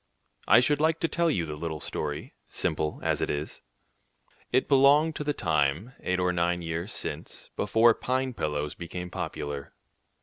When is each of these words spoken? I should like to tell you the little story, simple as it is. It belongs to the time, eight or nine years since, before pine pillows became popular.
I 0.47 0.61
should 0.61 0.81
like 0.81 0.99
to 1.01 1.07
tell 1.07 1.29
you 1.29 1.45
the 1.45 1.55
little 1.55 1.79
story, 1.79 2.33
simple 2.49 2.99
as 3.03 3.21
it 3.21 3.29
is. 3.29 3.61
It 4.51 4.67
belongs 4.67 5.13
to 5.17 5.23
the 5.23 5.31
time, 5.31 5.93
eight 5.99 6.19
or 6.19 6.33
nine 6.33 6.63
years 6.63 6.91
since, 6.91 7.51
before 7.55 7.93
pine 7.93 8.33
pillows 8.33 8.73
became 8.73 9.11
popular. 9.11 9.75